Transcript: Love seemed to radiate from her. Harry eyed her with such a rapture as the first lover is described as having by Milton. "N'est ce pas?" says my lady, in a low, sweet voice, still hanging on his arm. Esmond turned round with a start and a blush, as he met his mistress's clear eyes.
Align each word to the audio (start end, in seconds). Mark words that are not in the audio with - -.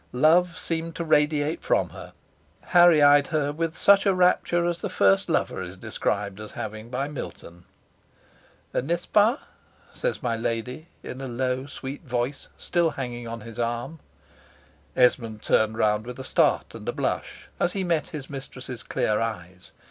Love 0.13 0.57
seemed 0.57 0.95
to 0.95 1.03
radiate 1.03 1.61
from 1.61 1.89
her. 1.89 2.13
Harry 2.61 3.03
eyed 3.03 3.27
her 3.27 3.51
with 3.51 3.77
such 3.77 4.07
a 4.07 4.15
rapture 4.15 4.65
as 4.65 4.81
the 4.81 4.89
first 4.89 5.29
lover 5.29 5.61
is 5.61 5.77
described 5.77 6.39
as 6.39 6.53
having 6.53 6.89
by 6.89 7.07
Milton. 7.07 7.65
"N'est 8.73 9.01
ce 9.03 9.05
pas?" 9.05 9.37
says 9.93 10.23
my 10.23 10.35
lady, 10.35 10.87
in 11.03 11.21
a 11.21 11.27
low, 11.27 11.67
sweet 11.67 12.01
voice, 12.01 12.47
still 12.57 12.89
hanging 12.89 13.27
on 13.27 13.41
his 13.41 13.59
arm. 13.59 13.99
Esmond 14.95 15.43
turned 15.43 15.77
round 15.77 16.07
with 16.07 16.17
a 16.19 16.23
start 16.23 16.73
and 16.73 16.89
a 16.89 16.91
blush, 16.91 17.47
as 17.59 17.73
he 17.73 17.83
met 17.83 18.07
his 18.07 18.27
mistress's 18.27 18.81
clear 18.81 19.19
eyes. 19.19 19.71